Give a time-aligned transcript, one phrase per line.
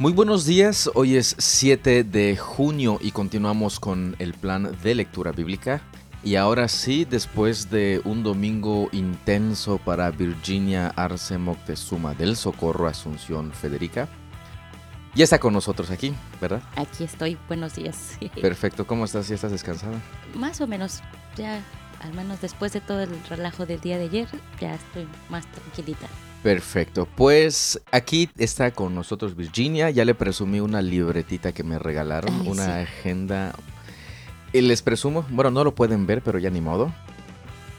[0.00, 5.32] Muy buenos días, hoy es 7 de junio y continuamos con el plan de lectura
[5.32, 5.82] bíblica.
[6.22, 13.50] Y ahora sí, después de un domingo intenso para Virginia Arce Moctezuma del Socorro Asunción
[13.50, 14.08] Federica,
[15.16, 16.62] ya está con nosotros aquí, ¿verdad?
[16.76, 18.16] Aquí estoy, buenos días.
[18.40, 19.26] Perfecto, ¿cómo estás?
[19.26, 20.00] ¿Ya estás descansada?
[20.32, 21.00] Más o menos,
[21.36, 21.60] ya
[21.98, 24.28] al menos después de todo el relajo del día de ayer,
[24.60, 26.06] ya estoy más tranquilita.
[26.42, 32.42] Perfecto, pues aquí está con nosotros Virginia, ya le presumí una libretita que me regalaron,
[32.42, 32.70] Ay, una sí.
[32.70, 33.54] agenda.
[34.52, 36.92] Y les presumo, bueno, no lo pueden ver, pero ya ni modo.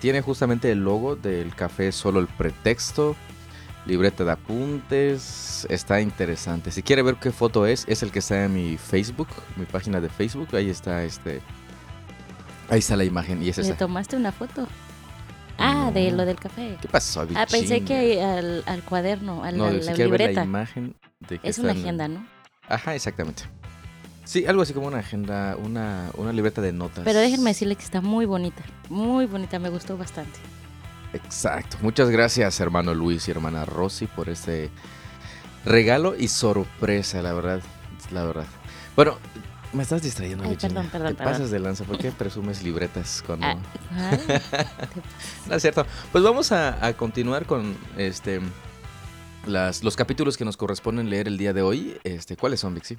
[0.01, 3.15] Tiene justamente el logo del café, solo el pretexto,
[3.85, 6.71] libreta de apuntes, está interesante.
[6.71, 9.99] Si quiere ver qué foto es, es el que está en mi Facebook, mi página
[10.01, 11.41] de Facebook, ahí está este...
[12.69, 13.77] Ahí está la imagen y es ¿Le esa.
[13.77, 14.67] tomaste una foto?
[15.59, 16.17] Ah, de No.
[16.17, 16.77] lo del café.
[16.81, 20.43] ¿Qué pasó, Ah, pensé que al, al cuaderno, a la, No, la ver la libreta.
[20.43, 22.25] imagen de que Es una agenda, ¿no?
[22.67, 23.43] Ajá, exactamente.
[24.25, 27.03] Sí, algo así como una agenda, una, una libreta de notas.
[27.03, 30.39] Pero déjenme decirle que está muy bonita, muy bonita, me gustó bastante.
[31.13, 31.77] Exacto.
[31.81, 34.69] Muchas gracias, hermano Luis y hermana Rosy, por este
[35.65, 37.61] regalo y sorpresa, la verdad.
[38.11, 38.45] La verdad.
[38.95, 39.17] Bueno,
[39.73, 41.33] me estás distrayendo, Ay, perdón, perdón, Te perdón.
[41.33, 41.83] pasas de lanza.
[41.83, 43.47] ¿Por qué presumes libretas cuando.?
[43.47, 44.17] Ah.
[45.47, 45.85] No es cierto.
[46.11, 48.39] Pues vamos a, a continuar con este.
[49.45, 51.97] Las, los capítulos que nos corresponden leer el día de hoy.
[52.03, 52.97] Este, ¿Cuáles son, Vixi?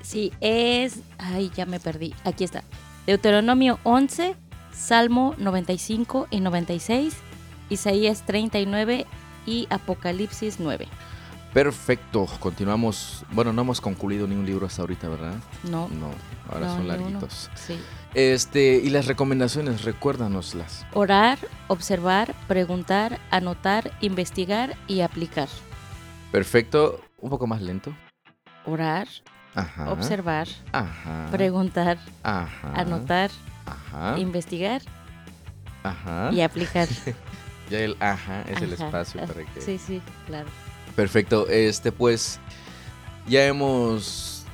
[0.00, 1.00] Sí, es...
[1.18, 2.14] Ay, ya me perdí.
[2.24, 2.64] Aquí está.
[3.06, 4.34] Deuteronomio 11,
[4.72, 7.14] Salmo 95 y 96,
[7.68, 9.06] Isaías 39
[9.44, 10.88] y Apocalipsis 9.
[11.52, 12.26] Perfecto.
[12.40, 13.24] Continuamos.
[13.30, 15.34] Bueno, no hemos concluido ni un libro hasta ahorita, ¿verdad?
[15.64, 16.10] No, No,
[16.50, 17.50] ahora no, son larguitos.
[17.54, 17.78] Sí.
[18.14, 20.86] Este, y las recomendaciones, recuérdanoslas.
[20.94, 25.48] Orar, observar, preguntar, anotar, investigar y aplicar.
[26.30, 27.94] Perfecto, un poco más lento.
[28.64, 29.08] Orar,
[29.54, 29.92] Ajá.
[29.92, 31.28] observar, Ajá.
[31.30, 32.72] preguntar, Ajá.
[32.74, 33.30] anotar,
[33.66, 34.18] Ajá.
[34.18, 34.80] investigar
[35.82, 36.30] Ajá.
[36.32, 36.88] y aplicar.
[37.70, 39.60] Ya el ajá es el espacio para que.
[39.62, 40.48] Sí, sí, claro.
[40.94, 41.48] Perfecto.
[41.48, 42.40] Este, pues.
[43.28, 44.44] Ya hemos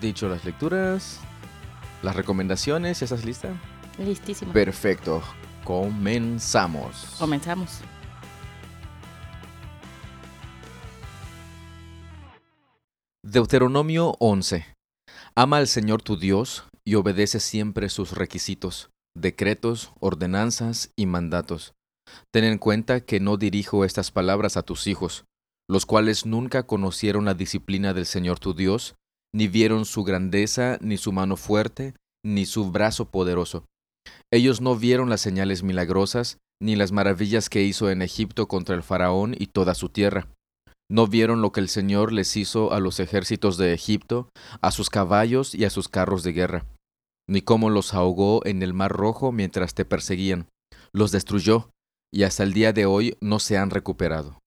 [0.00, 1.20] dicho las lecturas,
[2.02, 3.00] las recomendaciones.
[3.00, 3.50] ¿Ya estás lista?
[3.98, 4.52] Listísimo.
[4.52, 5.22] Perfecto.
[5.64, 7.16] Comenzamos.
[7.18, 7.80] Comenzamos.
[13.22, 14.66] Deuteronomio 11.
[15.34, 21.74] Ama al Señor tu Dios y obedece siempre sus requisitos, decretos, ordenanzas y mandatos.
[22.32, 25.26] Ten en cuenta que no dirijo estas palabras a tus hijos,
[25.68, 28.94] los cuales nunca conocieron la disciplina del Señor tu Dios,
[29.34, 33.64] ni vieron su grandeza, ni su mano fuerte, ni su brazo poderoso.
[34.32, 38.82] Ellos no vieron las señales milagrosas, ni las maravillas que hizo en Egipto contra el
[38.82, 40.28] faraón y toda su tierra.
[40.90, 44.30] ¿No vieron lo que el Señor les hizo a los ejércitos de Egipto,
[44.62, 46.66] a sus caballos y a sus carros de guerra?
[47.28, 50.48] Ni cómo los ahogó en el mar rojo mientras te perseguían.
[50.92, 51.68] Los destruyó,
[52.10, 54.38] y hasta el día de hoy no se han recuperado.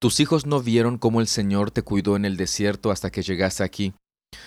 [0.00, 3.64] Tus hijos no vieron cómo el Señor te cuidó en el desierto hasta que llegaste
[3.64, 3.94] aquí.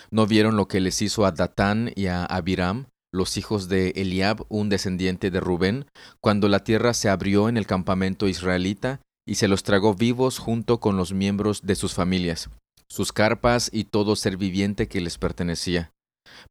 [0.10, 4.46] No vieron lo que les hizo a Datán y a Abiram, los hijos de Eliab,
[4.48, 5.88] un descendiente de Rubén,
[6.22, 10.80] cuando la tierra se abrió en el campamento israelita y se los tragó vivos junto
[10.80, 12.50] con los miembros de sus familias,
[12.90, 15.92] sus carpas y todo ser viviente que les pertenecía.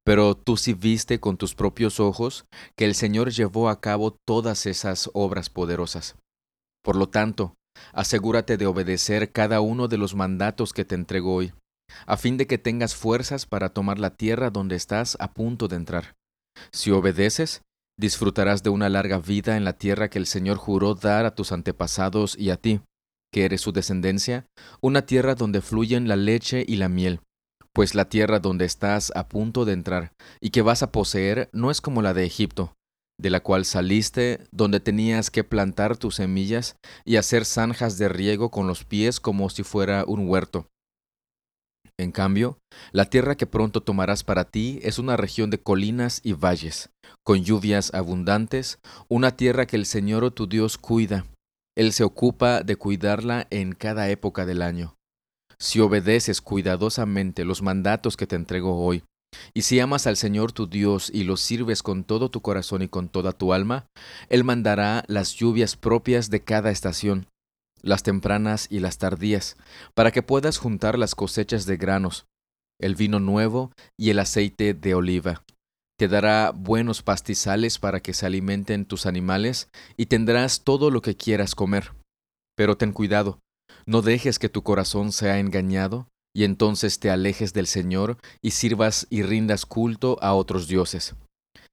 [0.04, 2.44] Pero tú sí viste con tus propios ojos
[2.76, 6.16] que el Señor llevó a cabo todas esas obras poderosas.
[6.82, 7.54] Por lo tanto,
[7.92, 11.52] asegúrate de obedecer cada uno de los mandatos que te entrego hoy,
[12.06, 15.76] a fin de que tengas fuerzas para tomar la tierra donde estás a punto de
[15.76, 16.16] entrar.
[16.72, 17.62] Si obedeces,
[17.98, 21.52] disfrutarás de una larga vida en la tierra que el Señor juró dar a tus
[21.52, 22.80] antepasados y a ti,
[23.32, 24.46] que eres su descendencia,
[24.80, 27.20] una tierra donde fluyen la leche y la miel.
[27.72, 31.70] Pues la tierra donde estás a punto de entrar y que vas a poseer no
[31.70, 32.74] es como la de Egipto,
[33.20, 38.50] de la cual saliste, donde tenías que plantar tus semillas y hacer zanjas de riego
[38.50, 40.66] con los pies como si fuera un huerto.
[41.98, 42.58] En cambio,
[42.92, 46.88] la tierra que pronto tomarás para ti es una región de colinas y valles,
[47.22, 48.78] con lluvias abundantes,
[49.08, 51.26] una tierra que el Señor tu Dios cuida.
[51.76, 54.96] Él se ocupa de cuidarla en cada época del año.
[55.58, 59.04] Si obedeces cuidadosamente los mandatos que te entrego hoy,
[59.54, 62.88] y si amas al Señor tu Dios y lo sirves con todo tu corazón y
[62.88, 63.86] con toda tu alma,
[64.28, 67.26] Él mandará las lluvias propias de cada estación,
[67.82, 69.56] las tempranas y las tardías,
[69.94, 72.26] para que puedas juntar las cosechas de granos,
[72.80, 75.42] el vino nuevo y el aceite de oliva.
[75.98, 79.68] Te dará buenos pastizales para que se alimenten tus animales
[79.98, 81.92] y tendrás todo lo que quieras comer.
[82.56, 83.38] Pero ten cuidado,
[83.84, 89.06] no dejes que tu corazón sea engañado y entonces te alejes del Señor y sirvas
[89.10, 91.14] y rindas culto a otros dioses.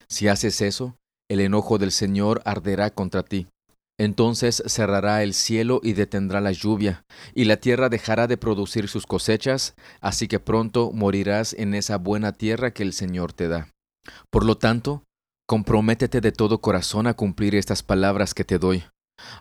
[0.10, 0.96] Si haces eso,
[1.30, 3.48] el enojo del Señor arderá contra ti.
[4.00, 9.08] Entonces cerrará el cielo y detendrá la lluvia, y la tierra dejará de producir sus
[9.08, 13.70] cosechas, así que pronto morirás en esa buena tierra que el Señor te da.
[14.30, 15.04] Por lo tanto,
[15.48, 18.84] comprométete de todo corazón a cumplir estas palabras que te doy.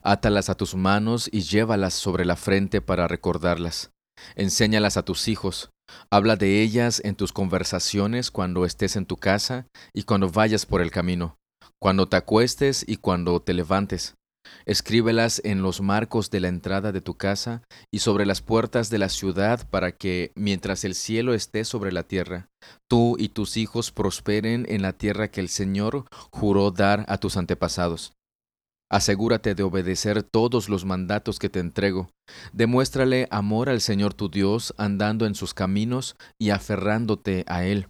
[0.03, 3.91] Átalas a tus manos y llévalas sobre la frente para recordarlas.
[4.35, 5.71] Enséñalas a tus hijos.
[6.11, 10.83] Habla de ellas en tus conversaciones cuando estés en tu casa y cuando vayas por
[10.83, 11.37] el camino,
[11.81, 14.15] cuando te acuestes y cuando te levantes.
[14.65, 18.99] Escríbelas en los marcos de la entrada de tu casa y sobre las puertas de
[18.99, 22.49] la ciudad para que, mientras el cielo esté sobre la tierra,
[22.89, 27.37] tú y tus hijos prosperen en la tierra que el Señor juró dar a tus
[27.37, 28.16] antepasados.
[28.91, 32.09] Asegúrate de obedecer todos los mandatos que te entrego.
[32.53, 37.89] Demuéstrale amor al Señor tu Dios andando en sus caminos y aferrándote a Él.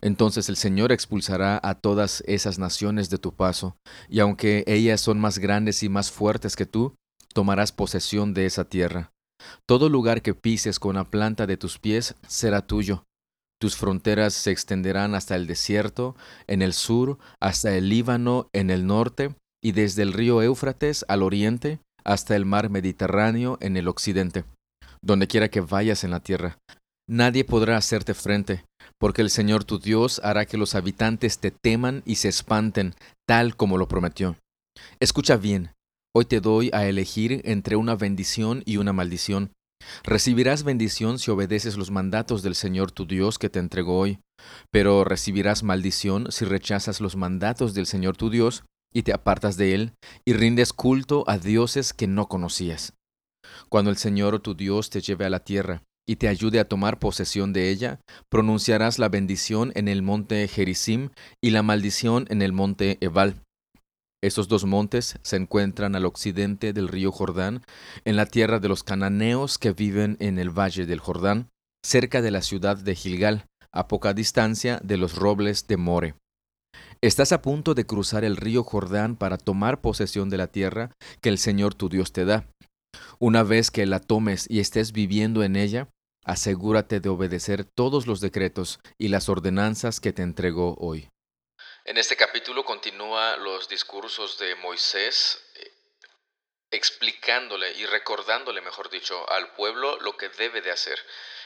[0.00, 3.76] Entonces el Señor expulsará a todas esas naciones de tu paso,
[4.08, 6.94] y aunque ellas son más grandes y más fuertes que tú,
[7.34, 9.12] tomarás posesión de esa tierra.
[9.66, 13.04] Todo lugar que pises con la planta de tus pies será tuyo.
[13.60, 16.16] Tus fronteras se extenderán hasta el desierto,
[16.48, 21.22] en el sur, hasta el Líbano, en el norte, y desde el río Éufrates al
[21.22, 24.44] oriente hasta el mar Mediterráneo en el occidente,
[25.02, 26.58] donde quiera que vayas en la tierra.
[27.08, 28.64] Nadie podrá hacerte frente,
[28.98, 32.94] porque el Señor tu Dios hará que los habitantes te teman y se espanten,
[33.26, 34.36] tal como lo prometió.
[35.00, 35.72] Escucha bien,
[36.14, 39.52] hoy te doy a elegir entre una bendición y una maldición.
[40.04, 44.20] Recibirás bendición si obedeces los mandatos del Señor tu Dios que te entregó hoy,
[44.70, 49.74] pero recibirás maldición si rechazas los mandatos del Señor tu Dios y te apartas de
[49.74, 49.92] él,
[50.24, 52.94] y rindes culto a dioses que no conocías.
[53.68, 56.98] Cuando el Señor tu Dios te lleve a la tierra y te ayude a tomar
[56.98, 61.10] posesión de ella, pronunciarás la bendición en el monte Gerizim
[61.40, 63.42] y la maldición en el monte Ebal.
[64.22, 67.64] Esos dos montes se encuentran al occidente del río Jordán,
[68.04, 71.48] en la tierra de los cananeos que viven en el valle del Jordán,
[71.84, 76.14] cerca de la ciudad de Gilgal, a poca distancia de los robles de More.
[77.04, 81.30] Estás a punto de cruzar el río Jordán para tomar posesión de la tierra que
[81.30, 82.46] el Señor tu Dios te da.
[83.18, 85.88] Una vez que la tomes y estés viviendo en ella,
[86.24, 91.08] asegúrate de obedecer todos los decretos y las ordenanzas que te entregó hoy.
[91.84, 95.72] En este capítulo continúa los discursos de Moisés eh,
[96.70, 101.00] explicándole y recordándole, mejor dicho, al pueblo lo que debe de hacer.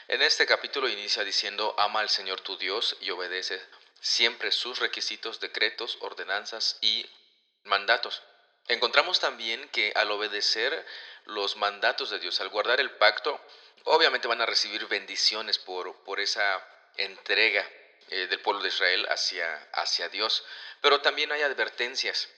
[0.07, 3.59] En este capítulo inicia diciendo, ama al Señor tu Dios y obedece
[4.01, 7.05] siempre sus requisitos, decretos, ordenanzas y
[7.63, 8.21] mandatos.
[8.67, 10.85] Encontramos también que al obedecer
[11.25, 13.39] los mandatos de Dios, al guardar el pacto,
[13.85, 16.65] obviamente van a recibir bendiciones por, por esa
[16.97, 17.67] entrega
[18.09, 20.43] eh, del pueblo de Israel hacia, hacia Dios.
[20.81, 22.29] Pero también hay advertencias.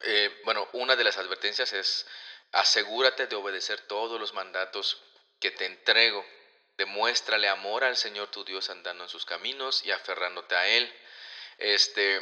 [0.00, 2.06] Eh, bueno, una de las advertencias es
[2.52, 5.02] asegúrate de obedecer todos los mandatos
[5.40, 6.24] que te entrego.
[6.76, 10.94] Demuéstrale amor al Señor tu Dios andando en sus caminos y aferrándote a Él.
[11.56, 12.20] Este,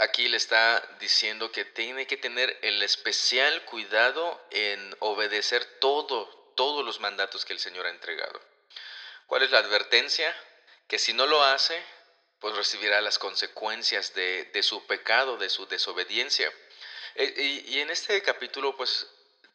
[0.00, 6.26] aquí le está diciendo que tiene que tener el especial cuidado en obedecer todo,
[6.56, 8.38] todos los mandatos que el Señor ha entregado.
[9.26, 10.34] ¿Cuál es la advertencia?
[10.88, 11.82] Que si no lo hace,
[12.38, 16.52] pues recibirá las consecuencias de, su pecado, de su desobediencia.
[17.14, 19.06] E, y, y en este capítulo, pues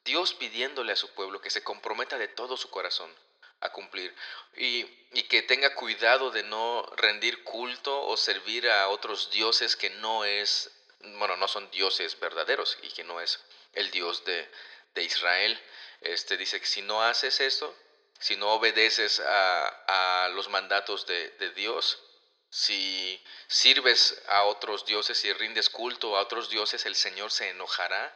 [0.04, 3.16] Dios pidiéndole a su pueblo que se comprometa de todo su corazón
[3.62, 4.14] a cumplir
[4.56, 4.86] y,
[5.30, 10.72] que tenga cuidado de no rendir culto o servir a otros dioses que no es,
[11.00, 13.40] bueno, no son dioses verdaderos y que no es
[13.74, 14.50] el Dios de,
[14.96, 15.58] Israel.
[16.02, 17.74] Este dice que si no haces esto,
[18.20, 22.02] si no obedeces a, los mandatos de, de Dios,
[22.50, 28.14] si sirves a otros dioses y rindes culto a otros dioses, el Señor se enojará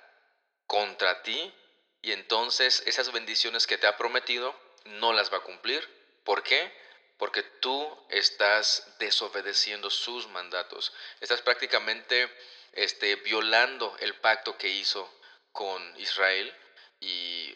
[0.68, 1.54] contra ti
[2.02, 5.82] y entonces esas bendiciones que te ha prometido no las va a cumplir.
[6.24, 6.72] ¿Por qué?
[7.18, 10.94] Porque tú estás desobedeciendo sus mandatos.
[11.22, 12.30] Estás prácticamente
[12.74, 15.10] este, violando el pacto que hizo
[15.52, 16.54] con Israel
[17.00, 17.54] y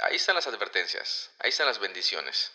[0.00, 2.52] ahí están las advertencias, ahí están las bendiciones.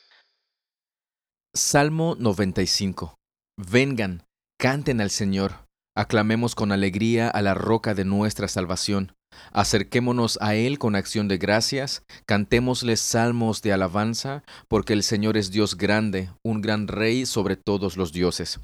[1.54, 3.16] Salmo 95.
[3.58, 4.26] Vengan,
[4.60, 9.17] canten al Señor, aclamemos con alegría a la roca de nuestra salvación.
[9.51, 15.51] Acerquémonos a Él con acción de gracias, cantémosle salmos de alabanza, porque el Señor es
[15.51, 18.60] Dios grande, un gran Rey sobre todos los dioses.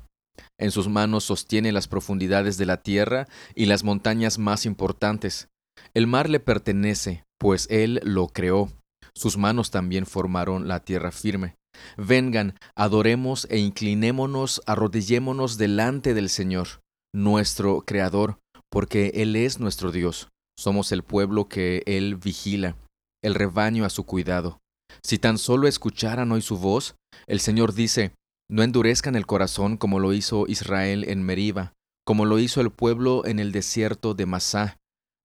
[0.60, 5.48] En sus manos sostiene las profundidades de la tierra y las montañas más importantes.
[5.94, 8.70] El mar le pertenece, pues Él lo creó.
[9.16, 11.56] Sus manos también formaron la tierra firme.
[11.98, 16.68] Vengan, adoremos e inclinémonos, arrodillémonos delante del Señor,
[17.14, 18.40] nuestro Creador,
[18.72, 20.30] porque Él es nuestro Dios.
[20.58, 22.76] Somos el pueblo que Él vigila,
[23.24, 24.60] el rebaño a su cuidado.
[25.02, 26.96] Si tan solo escucharan hoy su voz,
[27.28, 28.14] el Señor dice,
[28.50, 31.74] no endurezcan el corazón como lo hizo Israel en Meriba,
[32.06, 34.78] como lo hizo el pueblo en el desierto de Masá.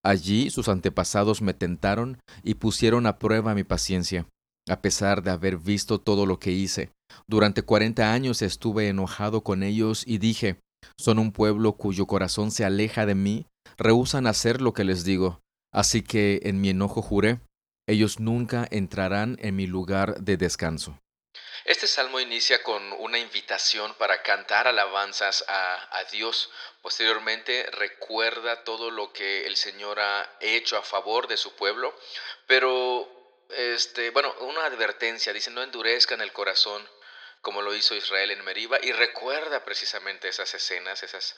[0.04, 4.26] Allí sus antepasados me tentaron y pusieron a prueba mi paciencia,
[4.68, 6.90] a pesar de haber visto todo lo que hice.
[7.26, 10.61] Durante cuarenta años estuve enojado con ellos y dije,
[10.97, 15.40] son un pueblo cuyo corazón se aleja de mí, rehusan hacer lo que les digo.
[15.72, 17.40] Así que en mi enojo juré,
[17.87, 20.98] ellos nunca entrarán en mi lugar de descanso.
[21.64, 26.50] Este salmo inicia con una invitación para cantar alabanzas a, Dios.
[26.80, 31.94] Posteriormente recuerda todo lo que el Señor ha hecho a favor de su pueblo,
[32.46, 33.06] pero
[33.50, 36.82] este, bueno, una advertencia, dice, no endurezcan el corazón
[37.40, 41.37] como lo hizo Israel en Meriba, y recuerda precisamente esas escenas, esas,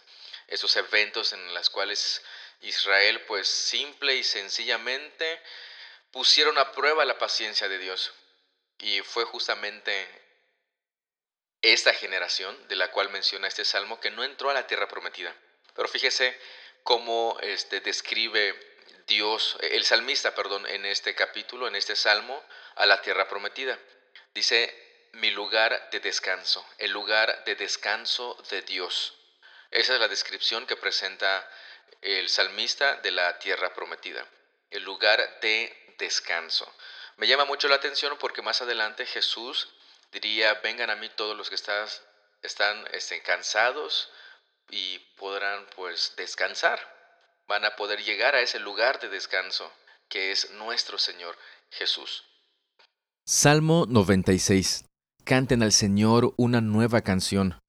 [0.50, 2.22] esos eventos en los cuales
[2.60, 5.40] Israel, pues simple y sencillamente,
[6.10, 8.12] pusieron a prueba la paciencia de Dios.
[8.78, 10.08] Y fue justamente
[11.62, 15.34] esta generación de la cual menciona este salmo que no entró a la tierra prometida.
[15.74, 16.38] Pero fíjese
[16.82, 18.58] cómo este, describe
[19.06, 22.42] Dios, el salmista, perdón, en este capítulo, en este salmo,
[22.76, 23.78] a la tierra prometida.
[24.34, 29.19] Dice, mi lugar de descanso, el lugar de descanso de Dios.
[29.70, 31.48] Esa es la descripción que presenta
[32.02, 34.26] el salmista de la tierra prometida,
[34.70, 36.72] el lugar de descanso.
[37.16, 39.68] Me llama mucho la atención porque más adelante Jesús
[40.10, 44.10] diría, vengan a mí todos los que están este, cansados
[44.70, 46.80] y podrán pues descansar.
[47.46, 49.72] Van a poder llegar a ese lugar de descanso
[50.08, 51.36] que es nuestro Señor
[51.70, 52.24] Jesús.
[53.26, 54.84] Salmo 96.
[55.24, 57.60] Canten al Señor una nueva canción.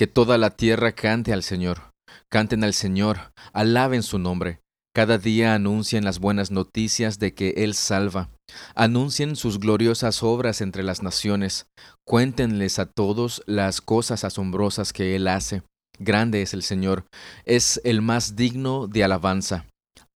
[0.00, 1.90] Que toda la tierra cante al Señor.
[2.30, 4.60] Canten al Señor, alaben su nombre.
[4.96, 8.30] Cada día anuncien las buenas noticias de que Él salva.
[8.74, 11.66] Anuncien sus gloriosas obras entre las naciones.
[12.08, 15.64] Cuéntenles a todos las cosas asombrosas que Él hace.
[15.98, 17.04] Grande es el Señor,
[17.44, 19.66] es el más digno de alabanza.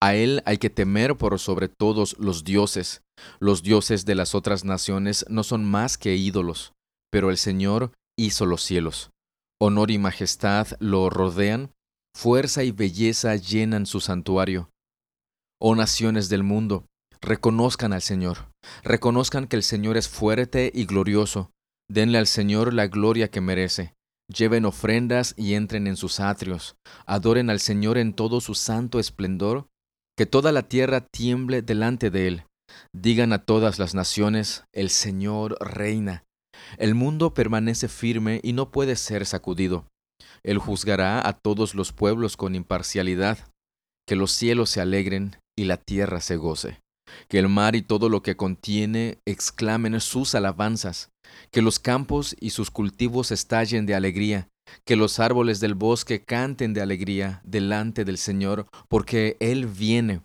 [0.03, 3.03] A Él hay que temer por sobre todos los dioses.
[3.39, 6.73] Los dioses de las otras naciones no son más que ídolos,
[7.13, 9.11] pero el Señor hizo los cielos.
[9.61, 11.71] Honor y majestad lo rodean
[12.17, 14.71] Fuerza y belleza llenan su santuario.
[15.61, 16.87] Oh naciones del mundo,
[17.21, 18.51] reconozcan al Señor,
[18.85, 21.51] reconozcan que el Señor es fuerte y glorioso,
[21.91, 23.95] denle al Señor la gloria que merece,
[24.29, 29.67] lleven ofrendas y entren en sus atrios, adoren al Señor en todo su santo esplendor,
[30.17, 32.45] que toda la tierra tiemble delante de Él,
[32.93, 36.25] digan a todas las naciones, el Señor reina.
[36.79, 39.87] El mundo permanece firme y no puede ser sacudido.
[40.43, 43.39] Él juzgará a todos los pueblos con imparcialidad.
[44.07, 46.81] Que los cielos se alegren y la tierra se goce.
[47.29, 51.11] Que el mar y todo lo que contiene exclamen sus alabanzas.
[51.51, 54.49] Que los campos y sus cultivos estallen de alegría.
[54.85, 60.23] Que los árboles del bosque canten de alegría delante del Señor, porque Él viene,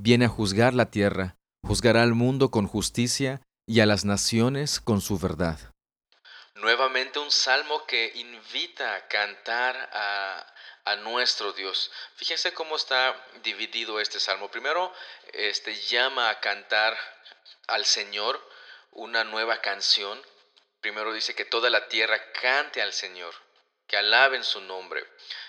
[0.00, 5.00] viene a juzgar la tierra, juzgará al mundo con justicia y a las naciones con
[5.00, 5.58] su verdad.
[6.60, 10.46] Nuevamente un salmo que invita a cantar a,
[10.98, 11.90] nuestro Dios.
[12.16, 14.50] Fíjense cómo está dividido este salmo.
[14.50, 14.92] Primero,
[15.32, 16.98] este llama a cantar
[17.68, 18.44] al Señor
[18.90, 20.20] una nueva canción.
[20.80, 23.32] Primero dice que toda la tierra cante al Señor,
[23.86, 25.06] que alaben su nombre.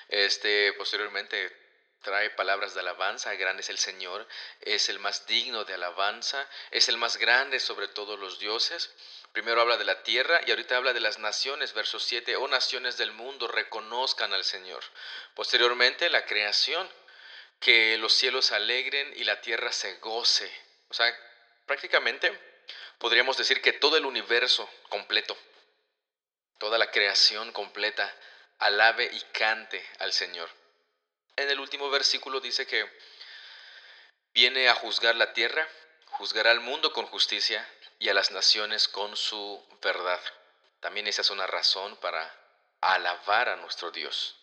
[0.09, 1.51] Este, posteriormente
[2.01, 4.27] trae palabras de alabanza, grande es el Señor,
[4.61, 8.91] es el más digno de alabanza, es el más grande sobre todos los dioses.
[9.31, 12.97] Primero habla de la tierra y ahorita habla de las naciones, verso 7, oh naciones
[12.97, 14.83] del mundo, reconozcan al Señor.
[15.35, 16.89] Posteriormente la creación,
[17.61, 20.51] que los cielos alegren y la tierra se goce.
[20.89, 21.15] O sea,
[21.65, 22.38] prácticamente
[22.97, 25.38] podríamos decir que todo el universo completo,
[26.57, 28.13] toda la creación completa,
[28.57, 30.50] alabe y cante al Señor.
[31.38, 32.85] En el último versículo dice que
[34.33, 35.67] viene a juzgar la tierra,
[36.07, 37.65] juzgará al mundo con justicia
[38.01, 40.20] y a las naciones con su verdad.
[40.81, 42.20] También esa es una razón para
[42.81, 44.36] alabar a nuestro Dios.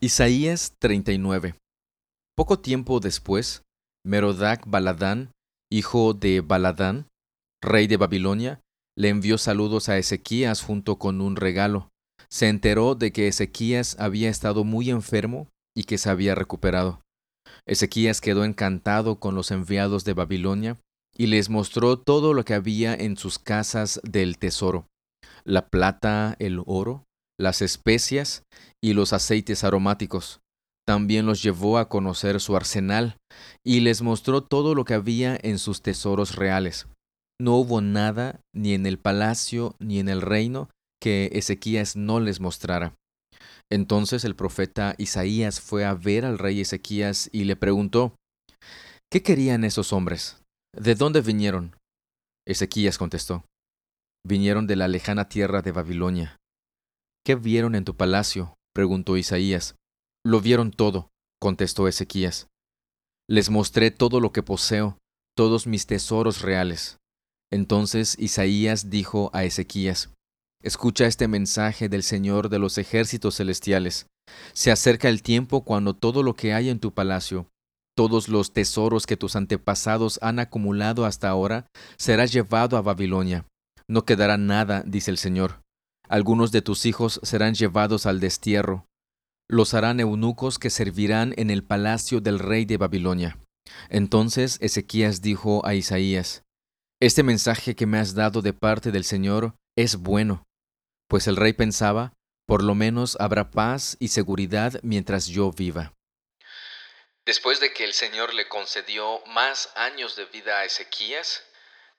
[0.00, 1.54] Isaías 39.
[2.34, 3.62] Poco tiempo después,
[4.04, 5.32] Merodac Baladán,
[5.70, 7.08] hijo de Baladán,
[7.62, 8.60] rey de Babilonia,
[8.96, 11.90] le envió saludos a Ezequías junto con un regalo.
[12.30, 17.02] Se enteró de que Ezequías había estado muy enfermo y que se había recuperado.
[17.66, 20.78] Ezequías quedó encantado con los enviados de Babilonia
[21.22, 24.88] y les mostró todo lo que había en sus casas del tesoro.
[25.44, 27.04] la plata, el oro,
[27.38, 28.42] las especias
[28.82, 30.40] y los aceites aromáticos.
[30.84, 33.18] También los llevó a conocer su arsenal
[33.64, 36.88] y les mostró todo lo que había en sus tesoros reales.
[37.40, 42.40] No hubo nada, ni en el palacio ni en el reino, que Ezequías no les
[42.40, 42.96] mostrara.
[43.70, 48.16] Entonces el profeta Isaías fue a ver al rey Ezequías y le preguntó,
[49.08, 50.41] ¿Qué querían esos hombres?
[50.74, 51.76] ¿De dónde vinieron?
[52.46, 53.44] Ezequías contestó,
[54.24, 56.38] Vinieron de la lejana tierra de Babilonia.
[57.24, 58.54] ¿Qué vieron en tu palacio?
[58.72, 59.76] preguntó Isaías.
[60.24, 61.10] Lo vieron todo,
[61.40, 62.48] contestó Ezequías.
[63.28, 64.96] Les mostré todo lo que poseo,
[65.36, 66.98] todos mis tesoros reales.
[67.50, 70.10] Entonces Isaías dijo a Ezequías,
[70.62, 74.06] Escucha este mensaje del Señor de los ejércitos celestiales.
[74.52, 77.48] Se acerca el tiempo cuando todo lo que hay en tu palacio,
[77.96, 83.46] todos los tesoros que tus antepasados han acumulado hasta ahora, será llevado a Babilonia.
[83.88, 85.60] No quedará nada, dice el Señor.
[86.08, 88.86] Algunos de tus hijos serán llevados al destierro.
[89.48, 93.38] Los harán eunucos que servirán en el palacio del rey de Babilonia.
[93.88, 96.42] Entonces Ezequías dijo a Isaías,
[97.00, 100.44] Este mensaje que me has dado de parte del Señor es bueno
[101.12, 102.14] pues el rey pensaba,
[102.46, 105.92] por lo menos habrá paz y seguridad mientras yo viva.
[107.24, 111.44] Después de que el Señor le concedió más años de vida a Ezequías,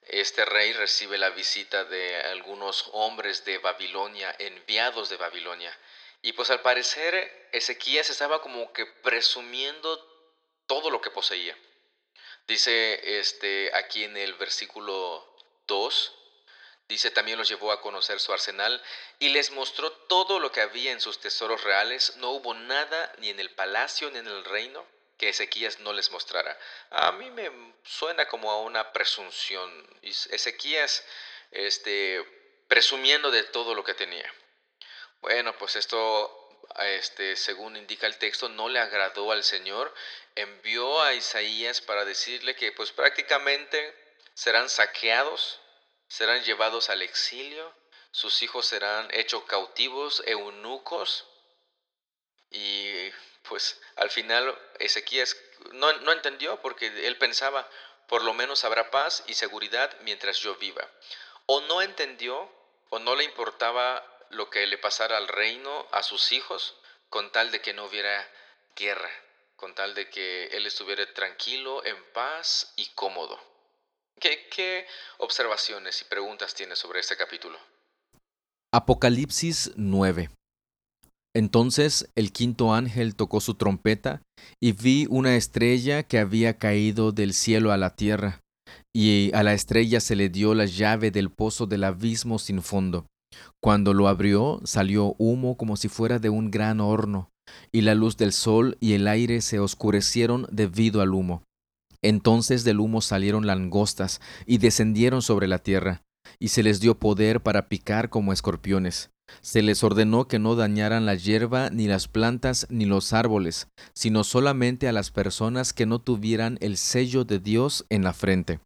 [0.02, 5.74] este rey recibe la visita de algunos hombres de Babilonia, enviados de Babilonia.
[6.20, 9.96] Y pues al parecer Ezequías estaba como que presumiendo
[10.66, 11.56] todo lo que poseía.
[12.46, 15.26] Dice este aquí en el versículo
[15.66, 16.18] 2,
[16.86, 18.82] Dice, también los llevó a conocer su arsenal
[19.18, 22.16] y les mostró todo lo que había en sus tesoros reales.
[22.18, 24.86] No hubo nada ni en el palacio ni en el reino
[25.24, 26.58] que Ezequías no les mostrara.
[26.90, 27.50] A mí me
[27.82, 29.70] suena como a una presunción.
[30.02, 31.02] Ezequías
[31.50, 32.22] este,
[32.68, 34.30] presumiendo de todo lo que tenía.
[35.22, 39.94] Bueno, pues esto, este, según indica el texto, no le agradó al Señor.
[40.34, 43.78] Envió a Isaías para decirle que pues prácticamente
[44.34, 45.58] serán saqueados
[46.06, 47.74] serán llevados al exilio,
[48.10, 51.26] sus hijos serán hechos cautivos, eunucos,
[52.50, 53.10] y
[53.48, 55.36] pues al final Ezequías
[55.72, 57.68] no, no entendió porque él pensaba,
[58.08, 60.88] por lo menos habrá paz y seguridad mientras yo viva.
[61.46, 62.50] O no entendió
[62.90, 66.76] o no le importaba lo que le pasara al reino, a sus hijos,
[67.08, 68.28] con tal de que no hubiera
[68.76, 69.10] guerra,
[69.56, 73.40] con tal de que él estuviera tranquilo, en paz y cómodo.
[74.20, 74.86] ¿Qué,
[75.18, 77.58] observaciones y preguntas tienes sobre este capítulo?
[78.72, 80.30] Apocalipsis 9.
[81.36, 84.22] Entonces el quinto ángel tocó su trompeta
[84.60, 88.40] y vi una estrella que había caído del cielo a la tierra,
[88.94, 93.06] y a la estrella se le dio la llave del pozo del abismo sin fondo.
[93.60, 97.30] Cuando lo abrió salió humo como si fuera de un gran horno,
[97.72, 101.42] y la luz del sol y el aire se oscurecieron debido al humo.
[102.00, 106.02] Entonces del humo salieron langostas y descendieron sobre la tierra,
[106.38, 109.10] y se les dio poder para picar como escorpiones.
[109.40, 114.22] Se les ordenó que no dañaran la hierba, ni las plantas, ni los árboles, sino
[114.22, 118.60] solamente a las personas que no tuvieran el sello de Dios en la frente.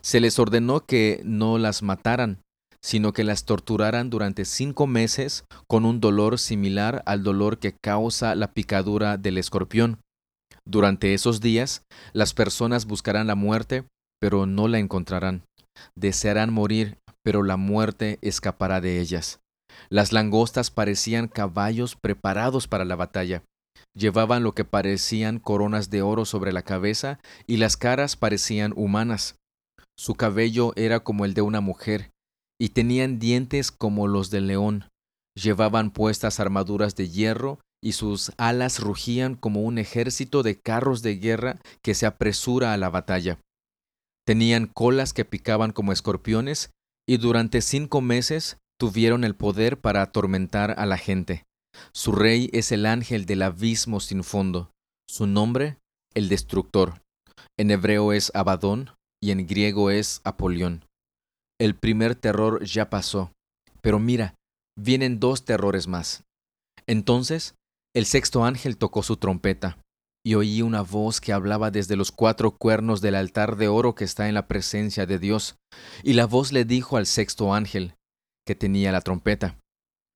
[0.00, 2.38] Se les ordenó que no las mataran,
[2.82, 8.34] sino que las torturaran durante cinco meses con un dolor similar al dolor que causa
[8.34, 9.98] la picadura del escorpión
[10.66, 11.82] durante esos días,
[12.14, 13.84] las personas buscarán la muerte,
[14.18, 15.42] pero no la encontrarán.
[15.96, 19.40] Desearán morir, pero la muerte escapará de ellas.
[19.88, 23.42] Las langostas parecían caballos preparados para la batalla.
[23.96, 29.36] Llevaban lo que parecían coronas de oro sobre la cabeza y las caras parecían humanas.
[29.96, 32.10] Su cabello era como el de una mujer
[32.60, 34.88] y tenían dientes como los del león.
[35.36, 41.16] Llevaban puestas armaduras de hierro y sus alas rugían como un ejército de carros de
[41.16, 43.38] guerra que se apresura a la batalla.
[44.26, 46.70] Tenían colas que picaban como escorpiones
[47.06, 51.44] y durante cinco meses tuvieron el poder para atormentar a la gente.
[51.92, 54.70] Su rey es el ángel del abismo sin fondo.
[55.08, 55.78] Su nombre,
[56.14, 57.02] el destructor.
[57.58, 58.90] En hebreo es Abadón
[59.22, 60.84] y en griego es Apolión.
[61.60, 63.32] El primer terror ya pasó,
[63.80, 64.34] pero mira,
[64.76, 66.24] vienen dos terrores más.
[66.86, 67.54] Entonces
[67.94, 69.78] el sexto ángel tocó su trompeta,
[70.24, 74.04] y oí una voz que hablaba desde los cuatro cuernos del altar de oro que
[74.04, 75.56] está en la presencia de Dios,
[76.02, 77.94] y la voz le dijo al sexto ángel,
[78.46, 79.58] que tenía la trompeta,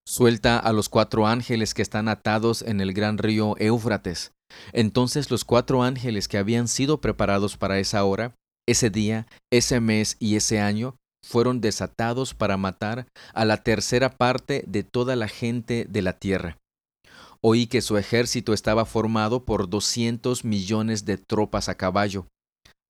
[0.08, 4.32] Suelta a los cuatro ángeles que están atados en el gran río Éufrates.
[4.72, 8.34] Entonces los cuatro ángeles que habían sido preparados para esa hora,
[8.66, 14.64] ese día, ese mes y ese año, fueron desatados para matar a la tercera parte
[14.66, 16.56] de toda la gente de la tierra.
[17.40, 22.26] Oí que su ejército estaba formado por doscientos millones de tropas a caballo.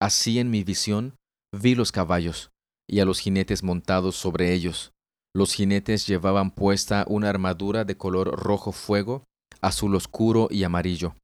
[0.01, 1.15] Así en mi visión
[1.53, 2.51] vi los caballos
[2.89, 4.93] y a los jinetes montados sobre ellos.
[5.35, 9.25] Los jinetes llevaban puesta una armadura de color rojo fuego,
[9.61, 11.15] azul oscuro y amarillo.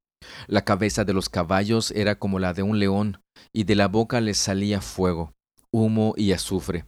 [0.47, 3.21] La cabeza de los caballos era como la de un león,
[3.53, 5.33] y de la boca les salía fuego,
[5.71, 6.85] humo y azufre.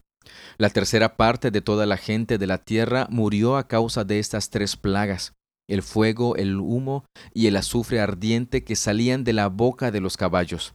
[0.58, 4.50] La tercera parte de toda la gente de la tierra murió a causa de estas
[4.50, 5.34] tres plagas,
[5.68, 10.18] el fuego, el humo y el azufre ardiente que salían de la boca de los
[10.18, 10.74] caballos.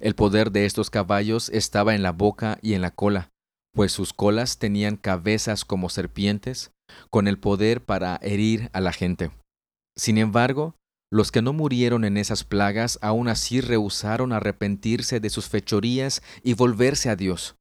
[0.00, 3.30] El poder de estos caballos estaba en la boca y en la cola,
[3.74, 6.72] pues sus colas tenían cabezas como serpientes,
[7.10, 9.30] con el poder para herir a la gente.
[9.96, 10.74] Sin embargo,
[11.10, 16.52] los que no murieron en esas plagas aún así rehusaron arrepentirse de sus fechorías y
[16.52, 17.56] volverse a Dios.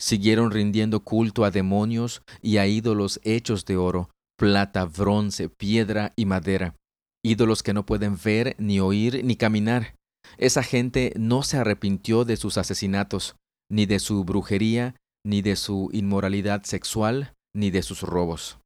[0.00, 6.26] Siguieron rindiendo culto a demonios y a ídolos hechos de oro, plata, bronce, piedra y
[6.26, 6.74] madera,
[7.22, 9.94] ídolos que no pueden ver, ni oír, ni caminar.
[10.38, 13.36] Esa gente no se arrepintió de sus asesinatos,
[13.70, 14.94] ni de su brujería,
[15.24, 18.58] ni de su inmoralidad sexual, ni de sus robos.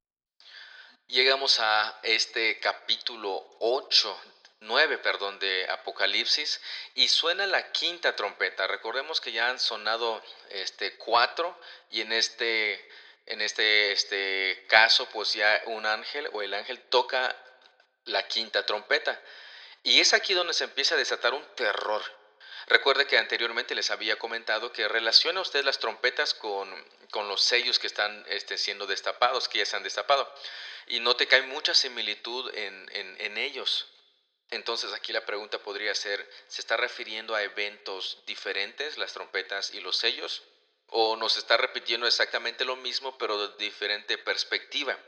[1.06, 4.16] Llegamos a este capítulo 8,
[4.60, 6.60] 9, perdón, de Apocalipsis
[6.94, 8.66] y suena la quinta trompeta.
[8.66, 11.56] Recordemos que ya han sonado este cuatro
[11.90, 12.78] y en este
[13.28, 17.34] en este, este caso pues ya un ángel o el ángel toca
[18.04, 19.20] la quinta trompeta.
[19.82, 22.02] Y es aquí donde se empieza a desatar un terror.
[22.66, 26.68] Recuerde que anteriormente les había comentado que relaciona usted las trompetas con,
[27.10, 30.30] con los sellos que están este, siendo destapados, que ya se han destapado
[30.88, 33.86] y note que hay mucha similitud en, en, ellos.
[34.50, 39.80] Entonces aquí la pregunta podría ser, ¿se está refiriendo a eventos diferentes, las trompetas y
[39.80, 40.42] los sellos?
[40.88, 44.98] ¿O nos está repitiendo exactamente lo mismo pero de diferente perspectiva?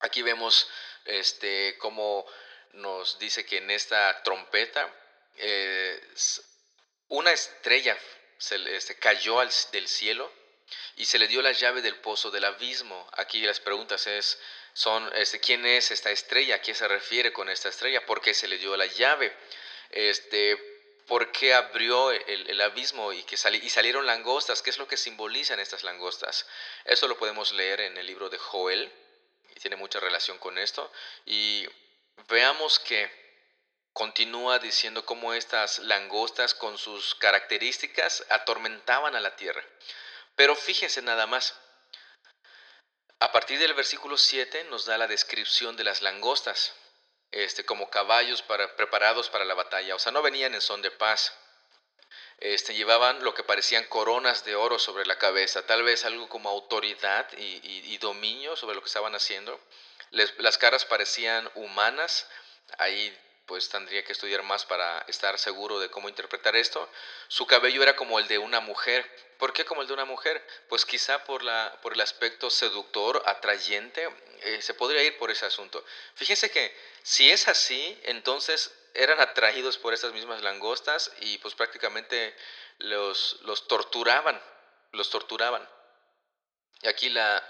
[0.00, 0.68] Aquí vemos
[1.04, 2.24] este, cómo
[2.72, 4.88] nos dice que en esta trompeta
[5.36, 6.00] eh,
[7.08, 7.98] una estrella
[8.38, 9.40] se, este, cayó
[9.72, 10.32] del cielo
[10.96, 13.08] y se le dio la llave del pozo del abismo.
[13.14, 14.38] Aquí las preguntas es,
[14.72, 16.56] son, este, ¿quién es esta estrella?
[16.56, 18.06] ¿A qué se refiere con esta estrella?
[18.06, 19.36] ¿Por qué se le dio la llave?
[19.90, 20.69] Este,
[21.10, 24.62] ¿Por qué abrió el, abismo y, que salieron langostas?
[24.62, 26.46] ¿Qué es lo que simbolizan estas langostas?
[26.84, 28.92] Eso lo podemos leer en el libro de Joel,
[29.48, 30.88] y tiene mucha relación con esto.
[31.26, 31.68] Y
[32.28, 33.10] veamos que
[33.92, 39.64] continúa diciendo cómo estas langostas con sus características atormentaban a la tierra.
[40.36, 41.58] Pero fíjense nada más,
[43.18, 46.72] a partir del versículo 7 nos da la descripción de las langostas,
[47.32, 49.94] este, como caballos para, preparados para la batalla.
[49.94, 51.32] O sea, no venían en son de paz.
[52.38, 56.48] Este, llevaban lo que parecían coronas de oro sobre la cabeza, tal vez algo como
[56.48, 59.60] autoridad y, dominio sobre lo que estaban haciendo.
[60.10, 62.26] las caras parecían humanas,
[62.78, 63.14] ahí
[63.44, 66.88] pues tendría que estudiar más para estar seguro de cómo interpretar esto.
[67.28, 69.04] Su cabello era como el de una mujer.
[69.40, 70.46] ¿Por qué como el de una mujer?
[70.68, 74.06] Pues quizá por, la, por el aspecto seductor, atrayente,
[74.42, 75.82] eh, se podría ir por ese asunto.
[76.14, 82.36] Fíjense que si es así, entonces eran atraídos por estas mismas langostas y pues prácticamente
[82.76, 84.38] los, los torturaban,
[84.92, 85.66] los torturaban.
[86.82, 87.42] Y aquí la,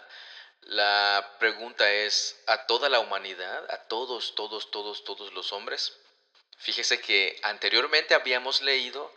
[0.61, 5.99] la pregunta es, ¿a toda la humanidad, a todos, todos, todos, todos los hombres?
[6.59, 9.13] Fíjese que anteriormente habíamos leído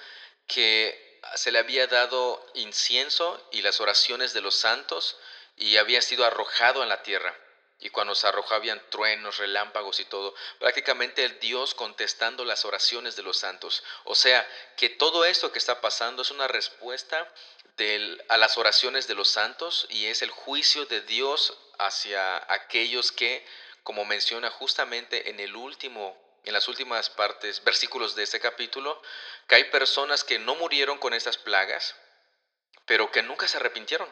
[0.48, 5.18] que se le había dado incienso y las oraciones de los santos
[5.58, 7.38] y había sido arrojado en la tierra.
[7.80, 10.34] Y cuando se arrojó habían truenos, relámpagos y todo.
[10.60, 13.84] Prácticamente el Dios contestando las oraciones de los santos.
[14.06, 17.30] O sea, que todo esto que está pasando es una respuesta
[18.30, 23.46] a las oraciones de los santos y es el juicio de Dios hacia aquellos que,
[23.84, 29.02] como menciona justamente en el último en las últimas partes, versículos de este capítulo,
[29.48, 31.96] que hay personas que no murieron con estas plagas,
[32.86, 34.10] pero que nunca se arrepintieron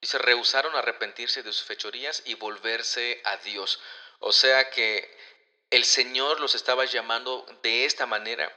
[0.00, 3.80] y se rehusaron a arrepentirse de sus fechorías y volverse a Dios.
[4.20, 5.16] O sea que
[5.70, 8.50] el Señor los estaba llamando de esta manera,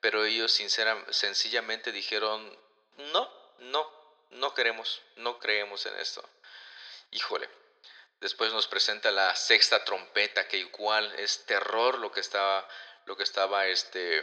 [0.00, 0.52] pero ellos
[1.10, 2.58] sencillamente dijeron,
[2.96, 3.90] no, no,
[4.30, 6.22] no queremos, no creemos en esto.
[7.10, 7.61] Híjole.
[8.22, 12.68] Después nos presenta la sexta trompeta, que igual es terror lo que estaba,
[13.04, 14.22] lo que estaba este,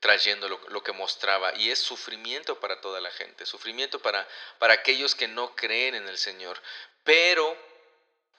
[0.00, 1.54] trayendo, lo, que mostraba.
[1.54, 4.26] Y es sufrimiento para toda la gente, sufrimiento para,
[4.58, 6.60] para aquellos que no creen en el Señor.
[7.04, 7.56] Pero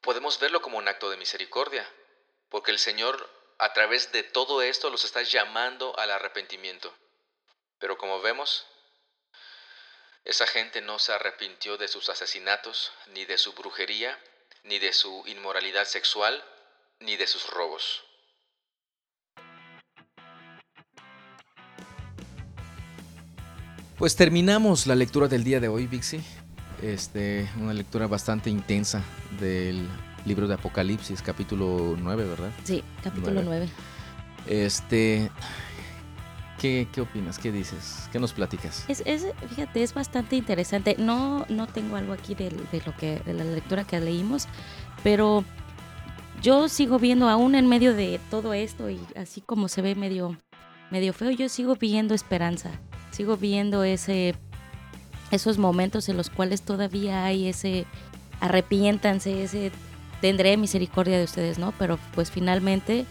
[0.01, 1.89] podemos verlo como un acto de misericordia,
[2.49, 6.93] porque el Señor a través de todo esto los está llamando al arrepentimiento.
[7.79, 8.67] Pero como vemos,
[10.25, 14.17] Esa gente no se arrepintió de sus asesinatos, ni de su brujería,
[14.63, 16.41] ni de su inmoralidad sexual,
[16.99, 18.01] ni de sus robos.
[23.97, 26.21] Pues terminamos la lectura del día de hoy, Vixi.
[26.81, 29.01] Este, una lectura bastante intensa
[29.39, 29.87] del
[30.25, 32.51] libro de Apocalipsis, capítulo 9, ¿verdad?
[32.63, 33.69] Sí, capítulo 9.
[34.47, 35.29] Este,
[36.63, 37.39] ¿qué, ¿qué, opinas?
[37.39, 38.07] ¿Qué dices?
[38.13, 38.85] ¿Qué nos platicas?
[38.87, 39.03] Es,
[39.49, 40.95] fíjate, es bastante interesante.
[40.97, 44.47] No, no tengo algo aquí de, de, lo que, de la lectura que leímos,
[45.03, 45.43] pero
[46.41, 50.37] yo sigo viendo, aún en medio de todo esto y así como se ve medio,
[50.89, 52.71] medio feo, yo sigo viendo esperanza.
[53.11, 54.33] Sigo viendo ese,
[55.31, 57.85] esos momentos en los cuales todavía hay ese
[58.39, 59.73] arrepiéntanse, ese
[60.21, 61.73] tendré misericordia de ustedes, ¿no?
[61.77, 63.05] Pero pues finalmente,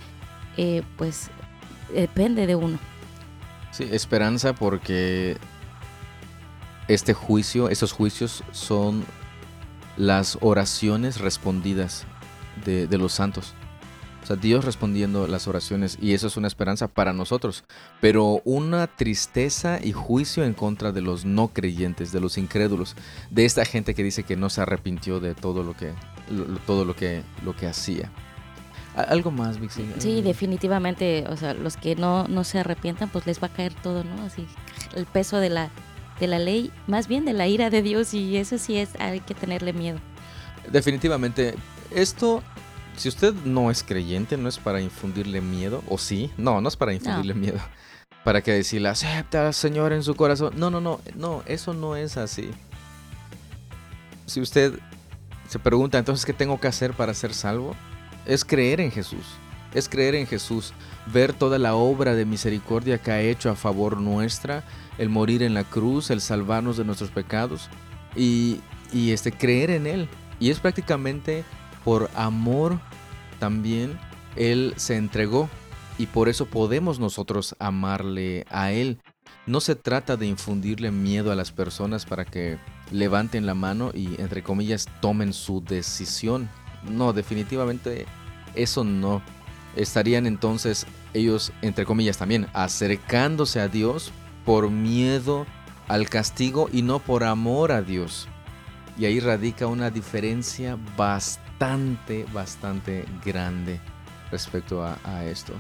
[0.57, 1.29] eh, pues
[1.95, 2.79] depende de uno.
[3.73, 5.39] Sí, esperanza porque
[6.89, 9.05] este juicio, esos juicios son
[9.97, 12.05] las oraciones respondidas
[12.65, 13.55] de, de, los santos.
[14.23, 17.65] O sea, Dios respondiendo las oraciones y eso es una esperanza para nosotros.
[18.03, 22.95] Pero una tristeza y juicio en contra de los no creyentes, de los incrédulos,
[23.31, 25.93] de esta gente que dice que no se arrepintió de todo lo que,
[26.31, 28.13] lo, todo lo que, lo que hacía.
[28.95, 29.87] ¿Algo más, Vixi?
[29.99, 31.25] Sí, definitivamente.
[31.29, 34.23] O sea, los que no, no se arrepientan, pues les va a caer todo, ¿no?
[34.23, 34.47] Así,
[34.95, 35.71] el peso de la,
[36.21, 39.21] de la ley, más bien de la ira de Dios, y eso sí es, hay
[39.21, 39.99] que tenerle miedo.
[40.71, 41.55] Definitivamente.
[41.91, 42.43] Esto,
[42.97, 46.77] si usted no es creyente, no es para infundirle miedo, o sí, no, no es
[46.77, 47.41] para infundirle no.
[47.41, 47.59] miedo.
[48.25, 50.53] Para que decirle, acepta al Señor en su corazón.
[50.57, 52.51] No, no, no, no, eso no es así.
[54.27, 54.79] Si usted
[55.49, 57.75] se pregunta, entonces, ¿qué tengo que hacer para ser salvo?
[58.27, 59.25] Es creer en Jesús.
[59.75, 60.75] Es creer en Jesús,
[61.13, 64.65] ver toda la obra de misericordia que ha hecho a favor nuestra,
[64.99, 67.71] el morir en la cruz, el salvarnos de nuestros pecados
[68.15, 68.61] y,
[68.93, 70.09] y este, creer en Él.
[70.39, 71.45] Y es prácticamente
[71.85, 72.81] por amor
[73.39, 73.99] también
[74.37, 75.49] Él se entregó
[75.99, 78.99] y por eso podemos nosotros amarle a Él.
[79.47, 82.59] No se trata de infundirle miedo a las personas para que
[82.91, 86.49] levanten la mano y entre comillas tomen su decisión
[86.89, 88.07] no, definitivamente
[88.55, 89.23] eso no.
[89.77, 94.13] Estarían entonces ellos, entre comillas también, acercándose a Dios
[94.45, 95.47] por miedo
[95.89, 98.29] al castigo y no por amor a Dios.
[98.99, 103.81] Y ahí radica una diferencia bastante, bastante grande
[104.31, 105.55] respecto a, a esto.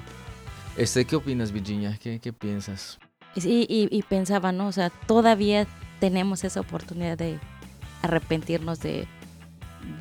[0.76, 1.98] Este, ¿Qué opinas, Virginia?
[2.00, 2.98] ¿Qué, qué piensas?
[3.36, 4.66] Sí, y, y, pensaba, ¿no?
[4.66, 5.66] O sea, todavía
[6.00, 7.38] tenemos esa oportunidad de
[8.02, 9.06] arrepentirnos de,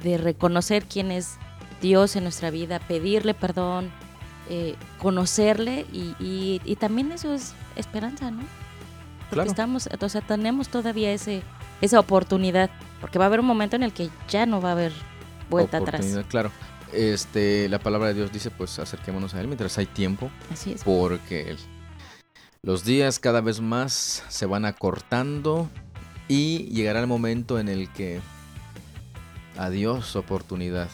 [0.04, 1.38] de reconocer quién es
[1.82, 3.91] Dios en nuestra vida, pedirle perdón,
[4.50, 8.41] eh, conocerle y, y, y, también eso es esperanza, ¿no?
[9.30, 9.50] Porque Claro.
[9.50, 11.41] estamos, o sea, tenemos todavía ese,
[11.82, 14.72] esa oportunidad, porque va a haber un momento en el que ya no va a
[14.74, 14.91] haber
[15.50, 16.06] vuelta atrás.
[16.28, 16.52] Claro.
[16.94, 20.84] Este, la palabra de Dios dice, pues acerquémonos a Él mientras hay tiempo, Así es.
[20.84, 21.56] porque
[22.62, 25.70] los días cada vez más se van acortando
[26.28, 28.20] y llegará el momento en el que
[29.58, 30.90] adiós oportunidad.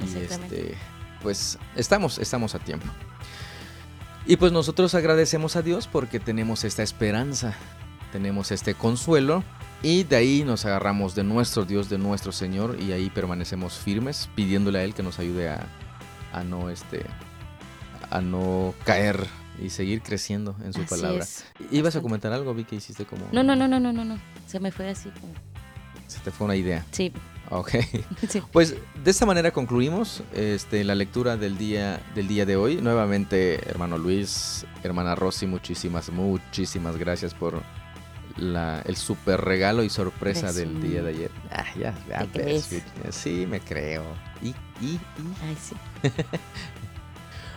[0.00, 0.74] Y este,
[1.22, 2.86] pues estamos, estamos a tiempo.
[4.26, 7.54] Y pues nosotros agradecemos a Dios porque tenemos esta esperanza,
[8.12, 9.44] tenemos este consuelo
[9.82, 14.28] y de ahí nos agarramos de nuestro Dios, de nuestro Señor y ahí permanecemos firmes
[14.34, 15.64] pidiéndole a Él que nos ayude a,
[16.32, 17.06] a no este
[18.10, 19.26] a no caer
[19.62, 21.22] y seguir creciendo en su Así palabra.
[21.22, 21.44] es.
[21.70, 22.02] ¿Ibas a Bastante.
[22.02, 22.52] comentar algo?
[22.54, 23.26] Vi que hiciste como...
[23.32, 24.18] No, no, no, no, no, no, no.
[24.46, 25.32] Se me fue así como.
[26.06, 26.84] Se te fue una idea.
[26.90, 27.12] Sí,
[27.50, 27.70] Ok.
[28.28, 28.42] sí.
[28.52, 32.76] Pues de esta manera concluimos este, la lectura del día, del día de hoy.
[32.76, 37.62] Nuevamente, hermano Luis, hermana Rosy, muchísimas, muchísimas gracias por
[38.36, 41.30] la, el super regalo y sorpresa del día de ayer.
[41.50, 42.24] Ah, ya, ya.
[42.24, 44.04] Virginia, Sí, me creo.
[44.42, 44.48] Y,
[44.80, 45.00] y, y.
[45.44, 45.74] Ay, sí.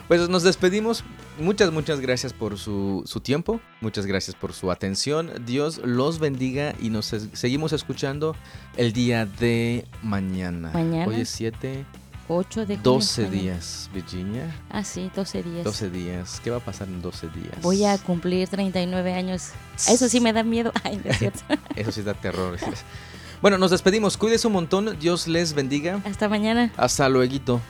[0.08, 1.04] Pues nos despedimos.
[1.40, 3.60] Muchas, muchas gracias por su, su tiempo.
[3.82, 5.32] Muchas gracias por su atención.
[5.46, 8.36] Dios los bendiga y nos es- seguimos escuchando
[8.78, 10.72] el día de mañana.
[10.74, 11.08] Mañana.
[11.08, 11.86] Hoy es 7,
[12.28, 13.42] 8 de junio, 12 mañana.
[13.42, 14.56] días, Virginia.
[14.70, 15.64] Ah, sí, 12 días.
[15.64, 16.42] 12 días.
[16.44, 17.62] ¿Qué va a pasar en 12 días?
[17.62, 19.50] Voy a cumplir 39 años.
[19.88, 20.72] Eso sí me da miedo.
[20.84, 21.40] Ay, no es cierto.
[21.76, 22.58] Eso sí da terror.
[23.42, 24.18] bueno, nos despedimos.
[24.18, 24.98] Cuídense un montón.
[25.00, 26.02] Dios les bendiga.
[26.06, 26.72] Hasta mañana.
[26.76, 27.62] Hasta luego.